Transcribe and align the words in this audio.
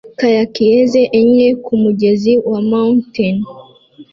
Kayakiers 0.19 0.93
enye 1.19 1.47
kumugezi 1.65 2.33
wa 2.49 2.59
moutain 2.69 3.37